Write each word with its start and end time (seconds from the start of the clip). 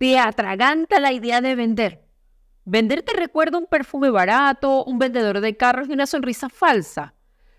Te 0.00 0.18
atraganta 0.18 0.98
la 0.98 1.12
idea 1.12 1.42
de 1.42 1.54
vender. 1.54 2.02
Vender 2.64 3.02
te 3.02 3.12
recuerda 3.12 3.58
un 3.58 3.66
perfume 3.66 4.08
barato, 4.08 4.82
un 4.84 4.98
vendedor 4.98 5.42
de 5.42 5.58
carros 5.58 5.90
y 5.90 5.92
una 5.92 6.06
sonrisa 6.06 6.48
falsa. 6.48 7.12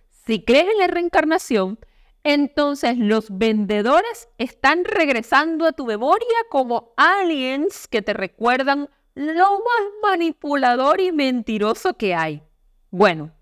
Si 0.10 0.44
crees 0.44 0.66
en 0.72 0.80
la 0.80 0.88
reencarnación, 0.88 1.78
entonces 2.24 2.98
los 2.98 3.38
vendedores 3.38 4.28
están 4.40 4.86
regresando 4.86 5.68
a 5.68 5.74
tu 5.74 5.86
memoria 5.86 6.36
como 6.50 6.96
aliens 6.98 7.88
que 7.88 8.02
te 8.02 8.14
recuerdan 8.14 8.90
lo 9.14 9.52
más 9.52 9.84
manipulador 10.02 11.00
y 11.00 11.12
mentiroso 11.12 11.94
que 11.94 12.16
hay. 12.16 12.42
Bueno, 12.90 13.34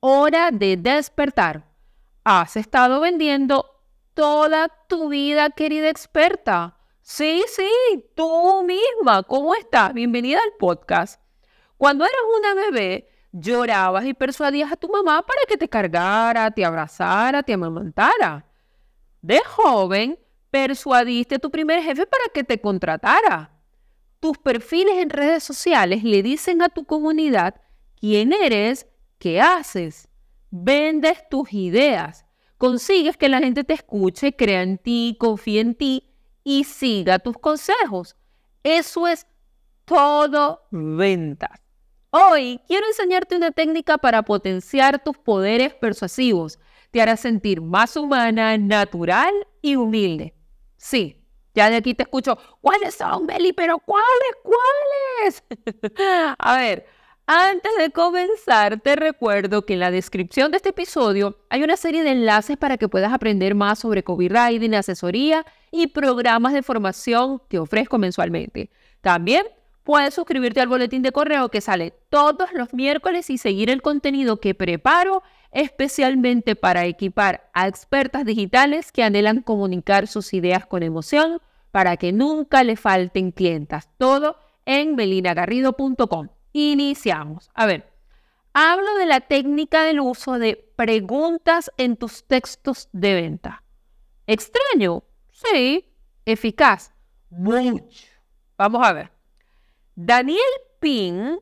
hora 0.00 0.50
de 0.50 0.76
despertar. 0.76 1.70
Has 2.24 2.56
estado 2.56 2.98
vendiendo 2.98 3.84
toda 4.14 4.66
tu 4.88 5.10
vida, 5.10 5.50
querida 5.50 5.88
experta. 5.88 6.75
Sí, 7.08 7.44
sí, 7.46 7.70
tú 8.16 8.64
misma. 8.64 9.22
¿Cómo 9.22 9.54
estás? 9.54 9.94
Bienvenida 9.94 10.40
al 10.42 10.54
podcast. 10.58 11.22
Cuando 11.76 12.04
eras 12.04 12.20
una 12.36 12.54
bebé, 12.54 13.08
llorabas 13.30 14.06
y 14.06 14.12
persuadías 14.12 14.72
a 14.72 14.76
tu 14.76 14.88
mamá 14.88 15.22
para 15.24 15.40
que 15.48 15.56
te 15.56 15.68
cargara, 15.68 16.50
te 16.50 16.64
abrazara, 16.64 17.44
te 17.44 17.52
amamantara. 17.52 18.44
De 19.22 19.38
joven, 19.38 20.18
persuadiste 20.50 21.36
a 21.36 21.38
tu 21.38 21.48
primer 21.48 21.80
jefe 21.80 22.06
para 22.06 22.24
que 22.34 22.42
te 22.42 22.60
contratara. 22.60 23.52
Tus 24.18 24.36
perfiles 24.38 24.96
en 24.96 25.10
redes 25.10 25.44
sociales 25.44 26.02
le 26.02 26.24
dicen 26.24 26.60
a 26.60 26.70
tu 26.70 26.86
comunidad 26.86 27.54
quién 28.00 28.32
eres, 28.32 28.88
qué 29.20 29.40
haces. 29.40 30.08
Vendes 30.50 31.22
tus 31.30 31.52
ideas. 31.52 32.26
Consigues 32.58 33.16
que 33.16 33.28
la 33.28 33.38
gente 33.38 33.62
te 33.62 33.74
escuche, 33.74 34.34
crea 34.34 34.62
en 34.62 34.78
ti, 34.78 35.16
confíe 35.20 35.60
en 35.60 35.76
ti 35.76 36.15
y 36.46 36.62
siga 36.62 37.18
tus 37.18 37.36
consejos. 37.36 38.14
Eso 38.62 39.08
es 39.08 39.26
todo 39.84 40.62
ventas. 40.70 41.60
Hoy 42.10 42.60
quiero 42.68 42.86
enseñarte 42.86 43.34
una 43.36 43.50
técnica 43.50 43.98
para 43.98 44.22
potenciar 44.22 45.02
tus 45.02 45.18
poderes 45.18 45.74
persuasivos. 45.74 46.60
Te 46.92 47.02
hará 47.02 47.16
sentir 47.16 47.60
más 47.60 47.96
humana, 47.96 48.56
natural 48.58 49.34
y 49.60 49.74
humilde. 49.74 50.36
Sí, 50.76 51.20
ya 51.52 51.68
de 51.68 51.76
aquí 51.76 51.94
te 51.94 52.04
escucho, 52.04 52.38
¿cuáles 52.60 52.94
son, 52.94 53.26
Beli? 53.26 53.52
Pero 53.52 53.80
¿cuáles? 53.80 54.36
¿Cuáles? 54.44 55.42
A 56.38 56.56
ver, 56.58 56.86
antes 57.26 57.72
de 57.78 57.90
comenzar, 57.90 58.80
te 58.80 58.94
recuerdo 58.94 59.66
que 59.66 59.74
en 59.74 59.80
la 59.80 59.90
descripción 59.90 60.50
de 60.50 60.58
este 60.58 60.68
episodio 60.68 61.36
hay 61.50 61.64
una 61.64 61.76
serie 61.76 62.04
de 62.04 62.12
enlaces 62.12 62.56
para 62.56 62.76
que 62.76 62.88
puedas 62.88 63.12
aprender 63.12 63.54
más 63.54 63.80
sobre 63.80 64.04
copywriting, 64.04 64.74
asesoría 64.76 65.44
y 65.72 65.88
programas 65.88 66.52
de 66.52 66.62
formación 66.62 67.42
que 67.48 67.58
ofrezco 67.58 67.98
mensualmente. 67.98 68.70
También 69.00 69.44
puedes 69.82 70.14
suscribirte 70.14 70.60
al 70.60 70.68
boletín 70.68 71.02
de 71.02 71.10
correo 71.10 71.48
que 71.48 71.60
sale 71.60 71.94
todos 72.10 72.52
los 72.52 72.72
miércoles 72.72 73.28
y 73.30 73.38
seguir 73.38 73.70
el 73.70 73.82
contenido 73.82 74.40
que 74.40 74.54
preparo 74.54 75.22
especialmente 75.50 76.54
para 76.54 76.86
equipar 76.86 77.48
a 77.54 77.66
expertas 77.66 78.24
digitales 78.24 78.92
que 78.92 79.02
anhelan 79.02 79.42
comunicar 79.42 80.06
sus 80.06 80.32
ideas 80.32 80.66
con 80.66 80.82
emoción 80.82 81.40
para 81.72 81.96
que 81.96 82.12
nunca 82.12 82.62
le 82.62 82.76
falten 82.76 83.32
clientas. 83.32 83.88
Todo 83.98 84.36
en 84.64 84.94
melinagarrido.com. 84.96 86.28
Iniciamos. 86.58 87.50
A 87.52 87.66
ver, 87.66 87.92
hablo 88.54 88.94
de 88.94 89.04
la 89.04 89.20
técnica 89.20 89.82
del 89.82 90.00
uso 90.00 90.38
de 90.38 90.56
preguntas 90.74 91.70
en 91.76 91.98
tus 91.98 92.24
textos 92.24 92.88
de 92.92 93.12
venta. 93.12 93.62
¿Extraño? 94.26 95.04
Sí. 95.30 95.84
¿Eficaz? 96.24 96.94
Mucho. 97.28 98.06
Vamos 98.56 98.86
a 98.86 98.94
ver. 98.94 99.12
Daniel 99.96 100.40
Pin 100.80 101.38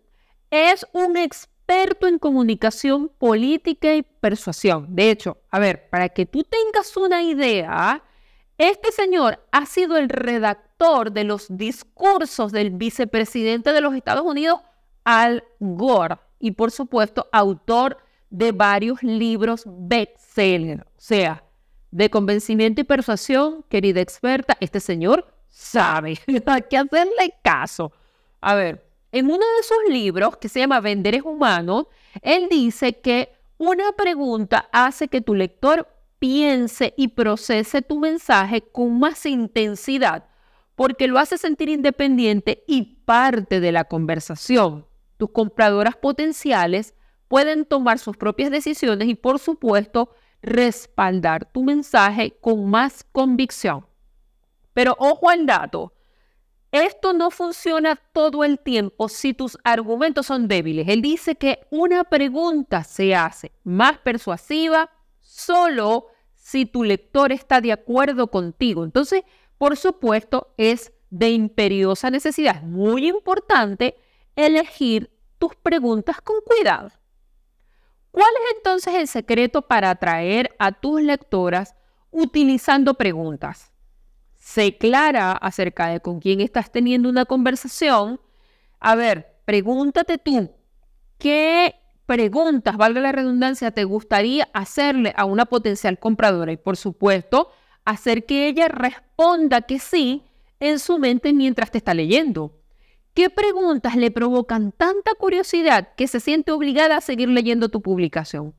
es 0.51 0.85
un 0.93 1.17
experto 1.17 2.09
en 2.09 2.19
comunicación 2.19 3.09
política 3.09 3.95
y 3.95 4.03
persuasión. 4.03 4.97
De 4.97 5.13
hecho, 5.13 5.39
a 5.53 5.61
ver, 5.61 5.89
para 5.91 6.09
que 6.09 6.27
tú 6.27 6.43
tengas 6.43 6.97
una 6.97 7.23
idea, 7.23 8.03
este 8.59 8.91
señor 8.91 9.47
ha 9.53 9.65
sido 9.67 9.97
el 9.97 10.09
redactor 10.09 11.13
de 11.13 11.23
los 11.23 11.47
discursos 11.57 12.51
del 12.51 12.71
vicepresidente 12.71 13.73
de 13.73 13.81
los 13.81 13.95
Estados 13.95 14.25
Unidos 14.25 14.59
al 15.05 15.45
Gore 15.61 16.17
y 16.39 16.53
por 16.53 16.71
supuesto 16.71 17.29
autor 17.33 17.99
de 18.31 18.53
varios 18.53 19.03
libros 19.03 19.65
bestseller. 19.67 20.81
O 20.81 21.01
sea, 21.01 21.45
de 21.91 22.11
convencimiento 22.11 22.81
y 22.81 22.85
persuasión, 22.85 23.65
querida 23.69 24.01
experta, 24.01 24.57
este 24.61 24.81
señor 24.81 25.27
sabe, 25.49 26.19
hay 26.47 26.63
que 26.63 26.77
hacerle 26.77 27.35
caso. 27.43 27.93
A 28.41 28.55
ver, 28.55 28.85
en 29.13 29.27
uno 29.27 29.37
de 29.39 29.63
sus 29.63 29.93
libros 29.93 30.37
que 30.39 30.49
se 30.49 30.61
llama 30.61 30.81
Vender 30.81 31.15
es 31.15 31.23
humano, 31.23 31.89
él 32.21 32.49
dice 32.51 32.95
que 32.95 33.33
una 33.57 33.93
pregunta 33.93 34.69
hace 34.73 35.07
que 35.07 35.21
tu 35.21 35.35
lector 35.35 35.89
piense 36.19 36.95
y 36.97 37.09
procese 37.09 37.83
tu 37.83 38.01
mensaje 38.01 38.63
con 38.63 38.99
más 38.99 39.25
intensidad 39.27 40.25
porque 40.75 41.07
lo 41.07 41.19
hace 41.19 41.39
sentir 41.39 41.69
independiente 41.69 42.65
y 42.67 42.83
parte 43.05 43.61
de 43.61 43.73
la 43.73 43.85
conversación 43.85 44.87
tus 45.17 45.31
compradoras 45.31 45.97
potenciales 45.97 46.95
pueden 47.29 47.65
tomar 47.65 47.99
sus 47.99 48.17
propias 48.17 48.51
decisiones 48.51 49.09
y, 49.09 49.15
por 49.15 49.39
supuesto, 49.39 50.11
respaldar 50.43 51.51
tu 51.51 51.65
mensaje 51.65 52.37
con 52.41 52.69
más 52.69 53.05
convicción. 53.13 53.87
Pero 54.73 54.95
ojo 54.99 55.31
al 55.31 55.47
dato, 55.47 55.95
esto 56.71 57.13
no 57.13 57.31
funciona 57.31 57.97
todo 58.13 58.43
el 58.43 58.59
tiempo 58.59 59.09
si 59.09 59.33
tus 59.33 59.57
argumentos 59.63 60.27
son 60.27 60.49
débiles. 60.49 60.89
Él 60.89 61.03
dice 61.03 61.37
que 61.37 61.61
una 61.71 62.05
pregunta 62.05 62.83
se 62.83 63.15
hace 63.15 63.53
más 63.63 63.99
persuasiva 63.99 64.91
solo 65.21 66.09
si 66.35 66.67
tu 66.67 66.83
lector 66.83 67.31
está 67.33 67.61
de 67.61 67.73
acuerdo 67.73 68.31
contigo. 68.31 68.85
Entonces, 68.85 69.23
por 69.57 69.77
supuesto, 69.77 70.53
es 70.57 70.93
de 71.11 71.31
imperiosa 71.31 72.11
necesidad, 72.11 72.63
muy 72.63 73.07
importante 73.07 73.97
elegir 74.37 75.11
tus 75.39 75.55
preguntas 75.56 76.21
con 76.21 76.37
cuidado. 76.45 76.91
¿Cuál 78.11 78.31
es 78.45 78.56
entonces 78.56 78.95
el 78.95 79.09
secreto 79.09 79.62
para 79.62 79.91
atraer 79.91 80.55
a 80.59 80.72
tus 80.72 81.03
lectoras 81.03 81.75
utilizando 82.11 82.94
preguntas? 82.94 83.73
Sé 84.37 84.78
clara 84.78 85.33
acerca 85.33 85.89
de 85.89 86.00
con 86.00 86.21
quién 86.21 86.41
estás 86.41 86.71
teniendo 86.71 87.09
una 87.09 87.25
conversación. 87.25 88.21
A 88.78 88.94
ver, 88.94 89.41
pregúntate 89.44 90.19
tú, 90.19 90.50
¿qué 91.19 91.75
preguntas, 92.06 92.77
valga 92.77 93.00
la 93.00 93.12
redundancia, 93.12 93.71
te 93.71 93.84
gustaría 93.84 94.49
hacerle 94.53 95.12
a 95.17 95.25
una 95.25 95.47
potencial 95.47 95.99
compradora? 95.99 96.53
Y 96.53 96.56
por 96.56 96.77
supuesto, 96.77 97.50
hacer 97.84 98.27
que 98.27 98.47
ella 98.47 98.69
responda 98.69 99.62
que 99.62 99.78
sí 99.78 100.23
en 100.61 100.78
su 100.78 100.99
mente 100.99 101.32
mientras 101.32 101.70
te 101.70 101.79
está 101.79 101.94
leyendo. 101.94 102.63
¿Qué 103.14 103.31
preguntas 103.31 103.94
le 103.94 104.11
provocan 104.11 104.72
tanta 104.72 105.14
curiosidad 105.14 105.94
que 105.96 106.08
se 106.08 106.19
siente 106.19 106.50
obligada 106.50 106.96
a 106.96 107.00
seguir 107.00 107.28
leyendo 107.28 107.69
tu 107.69 107.81
publicación? 107.81 108.56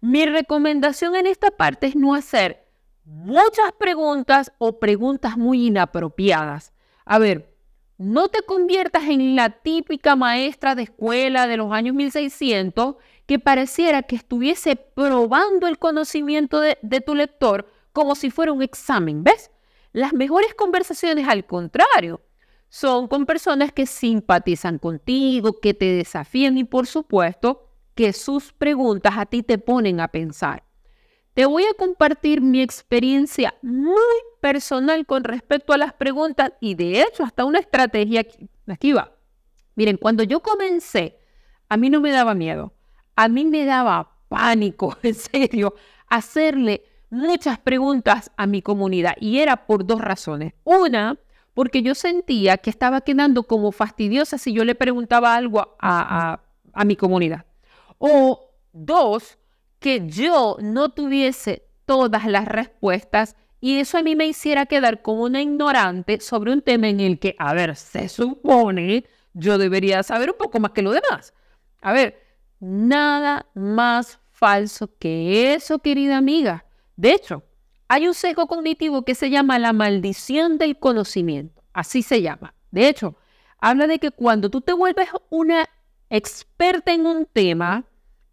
Mi 0.00 0.26
recomendación 0.26 1.16
en 1.16 1.26
esta 1.26 1.50
parte 1.50 1.88
es 1.88 1.96
no 1.96 2.14
hacer 2.14 2.68
muchas 3.04 3.72
preguntas 3.80 4.52
o 4.58 4.78
preguntas 4.78 5.36
muy 5.36 5.66
inapropiadas. 5.66 6.72
A 7.04 7.18
ver, 7.18 7.52
no 7.98 8.28
te 8.28 8.42
conviertas 8.42 9.08
en 9.08 9.34
la 9.34 9.50
típica 9.50 10.14
maestra 10.14 10.76
de 10.76 10.84
escuela 10.84 11.48
de 11.48 11.56
los 11.56 11.72
años 11.72 11.96
1600 11.96 12.94
que 13.26 13.40
pareciera 13.40 14.04
que 14.04 14.14
estuviese 14.14 14.76
probando 14.76 15.66
el 15.66 15.78
conocimiento 15.78 16.60
de, 16.60 16.76
tu 17.04 17.16
lector 17.16 17.68
como 17.92 18.14
si 18.14 18.30
fuera 18.30 18.52
un 18.52 18.62
examen, 18.62 19.24
¿ves? 19.24 19.50
Las 19.92 20.12
mejores 20.12 20.54
conversaciones, 20.54 21.26
al 21.26 21.44
contrario, 21.44 22.20
son 22.70 23.08
con 23.08 23.26
personas 23.26 23.72
que 23.72 23.84
simpatizan 23.84 24.78
contigo, 24.78 25.60
que 25.60 25.74
te 25.74 25.86
desafían 25.86 26.56
y 26.56 26.64
por 26.64 26.86
supuesto 26.86 27.68
que 27.94 28.12
sus 28.12 28.52
preguntas 28.52 29.14
a 29.18 29.26
ti 29.26 29.42
te 29.42 29.58
ponen 29.58 30.00
a 30.00 30.08
pensar. 30.08 30.62
Te 31.34 31.46
voy 31.46 31.64
a 31.64 31.74
compartir 31.74 32.40
mi 32.40 32.62
experiencia 32.62 33.54
muy 33.60 33.96
personal 34.40 35.04
con 35.04 35.24
respecto 35.24 35.72
a 35.72 35.78
las 35.78 35.92
preguntas 35.92 36.52
y 36.60 36.74
de 36.76 37.02
hecho 37.02 37.24
hasta 37.24 37.44
una 37.44 37.58
estrategia 37.58 38.24
aquí 38.68 38.92
va. 38.92 39.16
Miren, 39.74 39.96
cuando 39.96 40.22
yo 40.22 40.40
comencé, 40.40 41.18
a 41.68 41.76
mí 41.76 41.90
no 41.90 42.00
me 42.00 42.12
daba 42.12 42.34
miedo, 42.34 42.72
a 43.16 43.28
mí 43.28 43.44
me 43.46 43.64
daba 43.64 44.16
pánico, 44.28 44.96
en 45.02 45.14
serio, 45.14 45.74
hacerle 46.08 46.84
muchas 47.10 47.58
preguntas 47.58 48.30
a 48.36 48.46
mi 48.46 48.62
comunidad 48.62 49.16
y 49.20 49.38
era 49.40 49.66
por 49.66 49.84
dos 49.84 50.00
razones. 50.00 50.54
Una, 50.62 51.18
porque 51.60 51.82
yo 51.82 51.94
sentía 51.94 52.56
que 52.56 52.70
estaba 52.70 53.02
quedando 53.02 53.42
como 53.42 53.70
fastidiosa 53.70 54.38
si 54.38 54.54
yo 54.54 54.64
le 54.64 54.74
preguntaba 54.74 55.34
algo 55.34 55.76
a, 55.78 56.40
mi 56.86 56.96
comunidad. 56.96 57.44
O 57.98 58.54
dos, 58.72 59.36
que 59.78 60.06
yo 60.06 60.56
no 60.62 60.88
tuviese 60.88 61.66
todas 61.84 62.24
las 62.24 62.46
respuestas 62.46 63.36
y 63.60 63.78
eso 63.78 63.98
a 63.98 64.02
mí 64.02 64.16
me 64.16 64.26
hiciera 64.26 64.64
quedar 64.64 65.02
como 65.02 65.24
una 65.24 65.42
ignorante 65.42 66.18
sobre 66.20 66.50
un 66.50 66.62
tema 66.62 66.88
en 66.88 66.98
el 66.98 67.18
que, 67.18 67.36
a 67.38 67.52
ver, 67.52 67.76
se 67.76 68.08
supone 68.08 69.04
yo 69.34 69.58
debería 69.58 70.02
saber 70.02 70.30
un 70.30 70.38
poco 70.38 70.60
más 70.60 70.70
que 70.70 70.80
lo 70.80 70.92
demás. 70.92 71.34
A 71.82 71.92
ver, 71.92 72.22
nada 72.58 73.50
más 73.52 74.18
falso 74.30 74.88
que 74.98 75.52
eso, 75.52 75.80
querida 75.80 76.16
amiga. 76.16 76.64
De 76.96 77.12
hecho, 77.12 77.44
hay 77.90 78.06
un 78.06 78.14
sesgo 78.14 78.46
cognitivo 78.46 79.04
que 79.04 79.16
se 79.16 79.30
llama 79.30 79.58
la 79.58 79.72
maldición 79.72 80.58
del 80.58 80.78
conocimiento. 80.78 81.64
Así 81.72 82.02
se 82.02 82.22
llama. 82.22 82.54
De 82.70 82.88
hecho, 82.88 83.16
habla 83.58 83.88
de 83.88 83.98
que 83.98 84.12
cuando 84.12 84.48
tú 84.48 84.60
te 84.60 84.72
vuelves 84.72 85.08
una 85.28 85.68
experta 86.08 86.92
en 86.92 87.04
un 87.04 87.26
tema, 87.26 87.86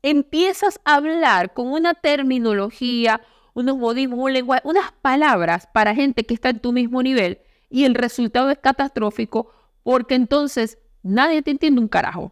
empiezas 0.04 0.80
a 0.86 0.98
hablar 0.98 1.56
con 1.56 1.71
una 1.71 1.95
terminología, 1.95 3.19
unos 3.56 3.80
modismos, 3.80 4.19
un 4.19 4.33
lenguaje, 4.33 4.62
unas 4.63 4.92
palabras 5.01 5.68
para 5.74 5.95
gente 5.95 6.24
que 6.24 6.36
está 6.36 6.50
en 6.50 6.59
tu 6.59 6.71
mismo 6.71 7.01
nivel 7.01 7.39
y 7.68 7.86
el 7.86 7.95
resultado 7.95 8.51
es 8.51 8.59
catastrófico 8.59 9.51
porque 9.81 10.13
entonces 10.13 10.77
nadie 11.01 11.42
te 11.42 11.50
entiende 11.50 11.81
un 11.81 11.88
carajo. 11.88 12.31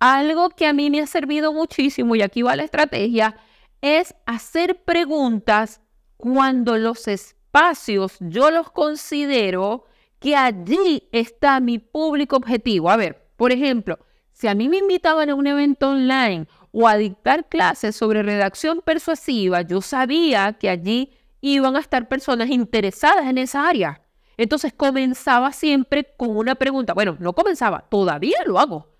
Algo 0.00 0.48
que 0.50 0.66
a 0.66 0.72
mí 0.72 0.90
me 0.90 1.00
ha 1.00 1.06
servido 1.06 1.52
muchísimo 1.52 2.16
y 2.16 2.22
aquí 2.22 2.42
va 2.42 2.56
la 2.56 2.64
estrategia 2.64 3.36
es 3.82 4.16
hacer 4.26 4.82
preguntas 4.82 5.81
cuando 6.22 6.78
los 6.78 7.08
espacios 7.08 8.16
yo 8.20 8.52
los 8.52 8.70
considero 8.70 9.86
que 10.20 10.36
allí 10.36 11.08
está 11.10 11.58
mi 11.58 11.80
público 11.80 12.36
objetivo. 12.36 12.90
A 12.90 12.96
ver, 12.96 13.26
por 13.34 13.50
ejemplo, 13.50 13.98
si 14.30 14.46
a 14.46 14.54
mí 14.54 14.68
me 14.68 14.76
invitaban 14.76 15.30
a 15.30 15.34
un 15.34 15.48
evento 15.48 15.90
online 15.90 16.46
o 16.70 16.86
a 16.86 16.96
dictar 16.96 17.48
clases 17.48 17.96
sobre 17.96 18.22
redacción 18.22 18.82
persuasiva, 18.82 19.62
yo 19.62 19.80
sabía 19.80 20.52
que 20.52 20.70
allí 20.70 21.12
iban 21.40 21.74
a 21.74 21.80
estar 21.80 22.06
personas 22.06 22.50
interesadas 22.50 23.26
en 23.26 23.38
esa 23.38 23.68
área. 23.68 24.00
Entonces 24.36 24.72
comenzaba 24.72 25.50
siempre 25.50 26.14
con 26.16 26.36
una 26.36 26.54
pregunta. 26.54 26.94
Bueno, 26.94 27.16
no 27.18 27.32
comenzaba, 27.32 27.80
todavía 27.90 28.38
lo 28.46 28.60
hago. 28.60 28.94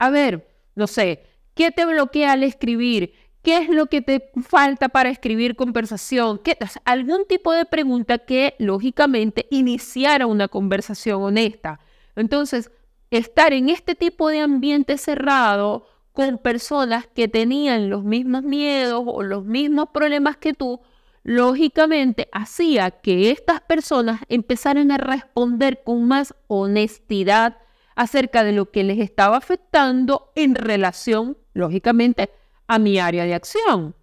A 0.00 0.10
ver, 0.10 0.48
no 0.74 0.88
sé, 0.88 1.22
¿qué 1.54 1.70
te 1.70 1.86
bloquea 1.86 2.32
al 2.32 2.42
escribir? 2.42 3.14
¿Qué 3.46 3.58
es 3.58 3.68
lo 3.68 3.86
que 3.86 4.02
te 4.02 4.32
falta 4.42 4.88
para 4.88 5.08
escribir 5.08 5.54
conversación? 5.54 6.38
¿Qué, 6.38 6.58
algún 6.84 7.26
tipo 7.28 7.52
de 7.52 7.64
pregunta 7.64 8.18
que 8.18 8.56
lógicamente 8.58 9.46
iniciara 9.50 10.26
una 10.26 10.48
conversación 10.48 11.22
honesta. 11.22 11.78
Entonces, 12.16 12.72
estar 13.12 13.52
en 13.52 13.68
este 13.68 13.94
tipo 13.94 14.30
de 14.30 14.40
ambiente 14.40 14.98
cerrado 14.98 15.86
con 16.12 16.38
personas 16.38 17.06
que 17.06 17.28
tenían 17.28 17.88
los 17.88 18.02
mismos 18.02 18.42
miedos 18.42 19.04
o 19.06 19.22
los 19.22 19.44
mismos 19.44 19.90
problemas 19.90 20.36
que 20.38 20.52
tú, 20.52 20.80
lógicamente 21.22 22.28
hacía 22.32 22.90
que 22.90 23.30
estas 23.30 23.60
personas 23.60 24.22
empezaran 24.28 24.90
a 24.90 24.98
responder 24.98 25.84
con 25.84 26.08
más 26.08 26.34
honestidad 26.48 27.58
acerca 27.94 28.42
de 28.42 28.50
lo 28.50 28.72
que 28.72 28.82
les 28.82 28.98
estaba 28.98 29.36
afectando 29.36 30.32
en 30.34 30.56
relación, 30.56 31.38
lógicamente, 31.54 32.28
a 32.66 32.78
mi 32.78 32.98
área 32.98 33.24
de 33.24 33.34
acción. 33.34 33.94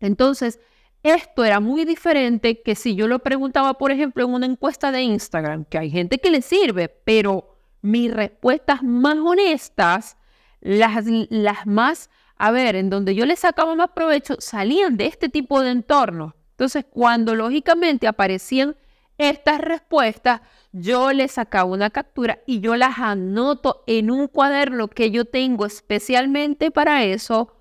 Entonces, 0.00 0.60
esto 1.02 1.44
era 1.44 1.60
muy 1.60 1.84
diferente 1.84 2.62
que 2.62 2.74
si 2.74 2.94
yo 2.94 3.06
lo 3.08 3.20
preguntaba, 3.20 3.74
por 3.74 3.90
ejemplo, 3.90 4.24
en 4.24 4.34
una 4.34 4.46
encuesta 4.46 4.90
de 4.90 5.02
Instagram, 5.02 5.64
que 5.64 5.78
hay 5.78 5.90
gente 5.90 6.18
que 6.18 6.30
le 6.30 6.42
sirve, 6.42 6.88
pero 6.88 7.56
mis 7.82 8.12
respuestas 8.12 8.82
más 8.82 9.16
honestas, 9.16 10.16
las, 10.60 11.04
las 11.30 11.66
más, 11.66 12.10
a 12.36 12.50
ver, 12.50 12.74
en 12.76 12.90
donde 12.90 13.14
yo 13.14 13.26
le 13.26 13.36
sacaba 13.36 13.74
más 13.74 13.90
provecho, 13.90 14.36
salían 14.40 14.96
de 14.96 15.06
este 15.06 15.28
tipo 15.28 15.62
de 15.62 15.70
entornos. 15.70 16.34
Entonces, 16.50 16.84
cuando 16.90 17.36
lógicamente 17.36 18.08
aparecían 18.08 18.76
estas 19.18 19.60
respuestas, 19.60 20.40
yo 20.72 21.12
le 21.12 21.28
sacaba 21.28 21.70
una 21.70 21.90
captura 21.90 22.40
y 22.46 22.60
yo 22.60 22.76
las 22.76 22.98
anoto 22.98 23.84
en 23.86 24.10
un 24.10 24.26
cuaderno 24.28 24.88
que 24.88 25.10
yo 25.10 25.24
tengo 25.24 25.66
especialmente 25.66 26.70
para 26.70 27.04
eso 27.04 27.57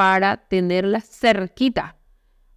para 0.00 0.38
tenerlas 0.48 1.04
cerquita. 1.04 1.98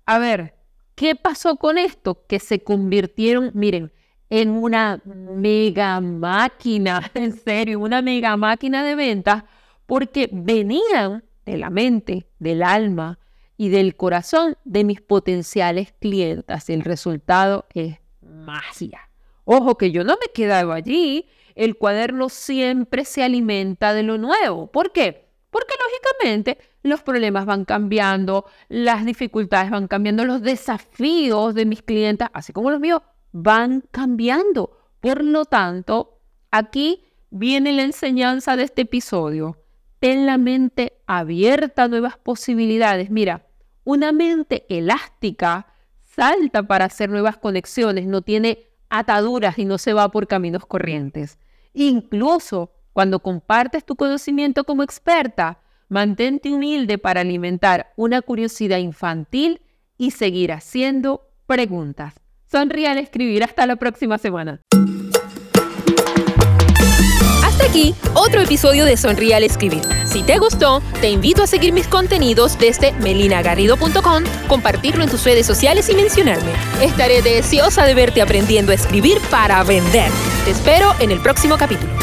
A 0.05 0.17
ver, 0.17 0.55
¿qué 0.95 1.13
pasó 1.13 1.57
con 1.57 1.77
esto? 1.77 2.25
Que 2.25 2.39
se 2.39 2.63
convirtieron, 2.63 3.51
miren, 3.53 3.91
en 4.29 4.51
una 4.51 5.01
mega 5.03 5.99
máquina, 5.99 7.11
en 7.13 7.37
serio, 7.37 7.81
una 7.81 8.01
mega 8.01 8.37
máquina 8.37 8.81
de 8.85 8.95
ventas, 8.95 9.43
porque 9.85 10.29
venían 10.31 11.25
de 11.45 11.57
la 11.57 11.69
mente, 11.69 12.29
del 12.39 12.63
alma 12.63 13.19
y 13.57 13.67
del 13.67 13.97
corazón 13.97 14.57
de 14.63 14.85
mis 14.85 15.01
potenciales 15.01 15.93
clientes. 15.99 16.69
El 16.69 16.79
resultado 16.79 17.65
es 17.73 17.97
magia. 18.21 19.09
Ojo 19.43 19.77
que 19.77 19.91
yo 19.91 20.05
no 20.05 20.13
me 20.13 20.27
he 20.29 20.31
quedado 20.31 20.71
allí. 20.71 21.27
El 21.55 21.75
cuaderno 21.75 22.29
siempre 22.29 23.03
se 23.03 23.21
alimenta 23.21 23.93
de 23.93 24.03
lo 24.03 24.17
nuevo. 24.17 24.71
¿Por 24.71 24.93
qué? 24.93 25.27
Porque 25.49 25.73
lógicamente 25.77 26.57
los 26.83 27.01
problemas 27.01 27.45
van 27.45 27.65
cambiando, 27.65 28.45
las 28.67 29.05
dificultades 29.05 29.71
van 29.71 29.87
cambiando, 29.87 30.25
los 30.25 30.41
desafíos 30.41 31.55
de 31.55 31.65
mis 31.65 31.81
clientes, 31.81 32.27
así 32.33 32.53
como 32.53 32.69
los 32.69 32.79
míos, 32.79 33.01
van 33.31 33.83
cambiando. 33.91 34.77
Por 34.99 35.23
lo 35.23 35.45
tanto, 35.45 36.19
aquí 36.51 37.05
viene 37.29 37.71
la 37.71 37.83
enseñanza 37.83 38.55
de 38.55 38.63
este 38.63 38.83
episodio. 38.83 39.57
Ten 39.99 40.25
la 40.25 40.37
mente 40.37 41.01
abierta 41.07 41.83
a 41.83 41.87
nuevas 41.87 42.17
posibilidades. 42.17 43.09
Mira, 43.09 43.47
una 43.85 44.11
mente 44.11 44.65
elástica 44.69 45.67
salta 46.01 46.63
para 46.63 46.85
hacer 46.85 47.09
nuevas 47.09 47.37
conexiones, 47.37 48.05
no 48.05 48.21
tiene 48.21 48.67
ataduras 48.89 49.57
y 49.57 49.65
no 49.65 49.77
se 49.77 49.93
va 49.93 50.09
por 50.11 50.27
caminos 50.27 50.65
corrientes. 50.65 51.39
Incluso 51.73 52.71
cuando 52.91 53.19
compartes 53.19 53.83
tu 53.83 53.95
conocimiento 53.95 54.63
como 54.63 54.83
experta, 54.83 55.59
Mantente 55.93 56.51
humilde 56.51 56.97
para 56.97 57.21
alimentar 57.21 57.93
una 57.95 58.23
curiosidad 58.23 58.79
infantil 58.79 59.61
y 59.95 60.09
seguir 60.09 60.51
haciendo 60.51 61.29
preguntas. 61.45 62.15
Sonríe 62.51 62.87
al 62.87 62.97
escribir. 62.97 63.43
Hasta 63.43 63.67
la 63.67 63.75
próxima 63.75 64.17
semana. 64.17 64.59
Hasta 67.43 67.65
aquí 67.65 67.93
otro 68.15 68.41
episodio 68.41 68.85
de 68.85 68.97
Sonríe 68.97 69.35
al 69.35 69.43
escribir. 69.43 69.83
Si 70.05 70.23
te 70.23 70.39
gustó, 70.39 70.81
te 70.99 71.11
invito 71.11 71.43
a 71.43 71.47
seguir 71.47 71.73
mis 71.73 71.87
contenidos 71.87 72.57
desde 72.57 72.93
melinagarrido.com, 72.93 74.23
compartirlo 74.47 75.03
en 75.03 75.11
tus 75.11 75.23
redes 75.23 75.45
sociales 75.45 75.89
y 75.89 75.93
mencionarme. 75.93 76.53
Estaré 76.81 77.21
deseosa 77.21 77.85
de 77.85 77.93
verte 77.93 78.23
aprendiendo 78.23 78.71
a 78.71 78.75
escribir 78.75 79.19
para 79.29 79.63
vender. 79.63 80.09
Te 80.43 80.49
espero 80.49 80.91
en 80.99 81.11
el 81.11 81.21
próximo 81.21 81.55
capítulo. 81.55 81.93